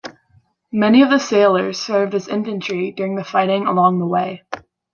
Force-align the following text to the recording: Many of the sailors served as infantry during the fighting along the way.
Many 0.71 1.03
of 1.03 1.11
the 1.11 1.19
sailors 1.19 1.79
served 1.79 2.15
as 2.15 2.27
infantry 2.27 2.91
during 2.91 3.17
the 3.17 3.23
fighting 3.23 3.67
along 3.67 3.99
the 3.99 4.07
way. 4.07 4.41